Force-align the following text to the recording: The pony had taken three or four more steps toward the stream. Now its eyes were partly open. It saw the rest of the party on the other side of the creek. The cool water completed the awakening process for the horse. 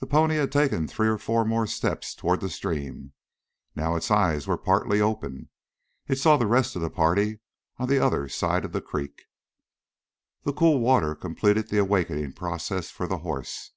The 0.00 0.06
pony 0.06 0.36
had 0.36 0.52
taken 0.52 0.86
three 0.86 1.08
or 1.08 1.16
four 1.16 1.42
more 1.42 1.66
steps 1.66 2.14
toward 2.14 2.42
the 2.42 2.50
stream. 2.50 3.14
Now 3.74 3.96
its 3.96 4.10
eyes 4.10 4.46
were 4.46 4.58
partly 4.58 5.00
open. 5.00 5.48
It 6.06 6.18
saw 6.18 6.36
the 6.36 6.46
rest 6.46 6.76
of 6.76 6.82
the 6.82 6.90
party 6.90 7.38
on 7.78 7.88
the 7.88 7.98
other 7.98 8.28
side 8.28 8.66
of 8.66 8.72
the 8.72 8.82
creek. 8.82 9.22
The 10.42 10.52
cool 10.52 10.80
water 10.80 11.14
completed 11.14 11.68
the 11.68 11.78
awakening 11.78 12.34
process 12.34 12.90
for 12.90 13.06
the 13.06 13.20
horse. 13.20 13.72